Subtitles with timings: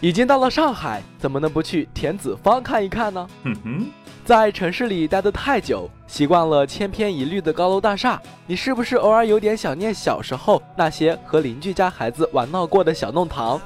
[0.00, 3.26] 已经到了上海，怎么能不去田子坊看一看呢？
[3.44, 3.86] 哼哼，
[4.24, 13.60] 在城市里待得太久，习惯了千篇一律的高楼大厦，你是不是偶尔有点想念小时候那些和邻居家孩子玩闹过的小弄堂？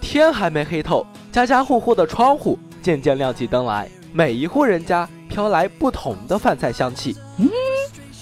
[0.00, 7.16] 天还没黑透，家家户户的窗户渐渐亮起灯来，每一户人家飘来不同的饭菜香气。
[7.38, 7.48] 嗯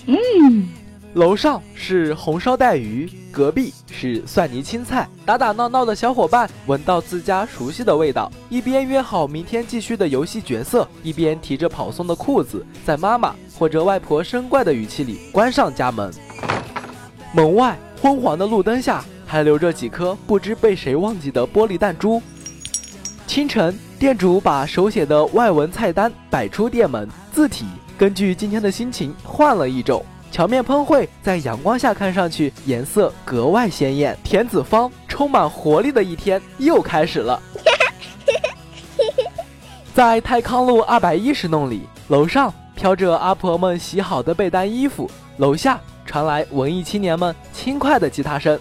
[0.06, 0.68] 嗯。
[1.14, 5.08] 楼上是红烧带鱼，隔壁是蒜泥青菜。
[5.26, 16.12] 打打闹闹的小伙伴闻到自家熟悉的味道，一边约好明天继续的游戏角色，一边提着跑送的裤子，在妈妈或者外婆生怪的语气里关上家门。
[17.32, 22.22] 门外昏黄的路灯下，还留着几颗不知被谁忘记的玻璃弹珠。
[23.26, 27.66] 清晨，店主把手写的外文菜单摆出店门，字体
[27.98, 30.04] 根据今天的心情换了一种。
[30.30, 34.16] 荞面喷绘在阳光下看上去颜色格外鲜艳。
[34.22, 37.40] 田子坊充满活力的一天又开始了。
[39.92, 48.58] 在泰康路二百一十弄里，楼上飘着阿婆们洗好的被单衣服，楼下传来文艺青年们轻快的吉他声。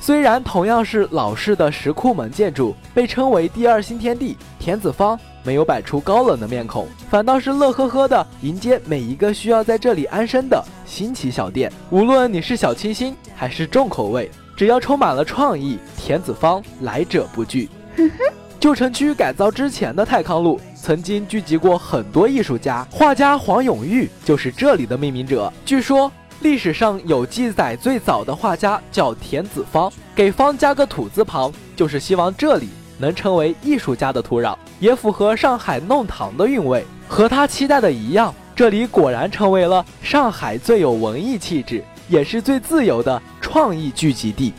[0.00, 5.18] 虽然同样是老式的石库门建筑，被称为第二新天地，田子坊。
[5.44, 11.72] 没有摆出高冷的面孔，反倒是乐呵呵的迎接每一个需要在这里安身的新奇小店。
[11.90, 17.68] 无论你是小清新还是重口味，只要充满了创意，田子坊来者不拒。
[18.60, 25.52] 旧城区改造之前的泰康路曾经聚集过很多艺术家，画家黄永玉就是这里的命名者。
[25.64, 26.10] 据说
[26.42, 32.68] 历史上有记载，最早的画家叫田子方，给方加个土字旁，就是希望这里。
[33.02, 36.84] 能成为艺术家的土壤，也符合上海弄堂的韵味。
[37.08, 44.54] 和他期待的一样，这里果然成为了上海最有文艺气质，也是最自由的创意聚集地。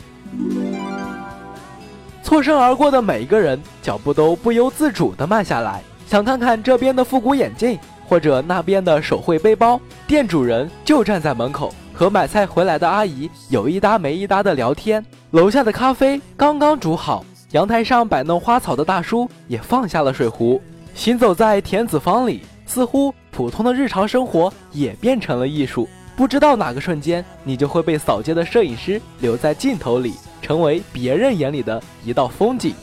[2.22, 9.80] 错身而过的每一个人，脚步都不由自主地慢下来，想看看这边的复古眼镜，或者那边的手绘背包。
[10.06, 15.04] 店主人就站在门口，和买菜回来的阿姨有一搭没一搭的聊天。
[15.30, 17.24] 楼下的咖啡刚刚煮好。
[17.54, 20.60] 阳台上摆弄花草的大叔也放下了水壶，
[20.92, 25.88] 行走在田子坊里，似乎普通的日常生活也变成了艺术。
[26.16, 32.74] 不知道哪个瞬间，你就会被扫街的摄影师留在镜头里，成为别人眼里的一道风景。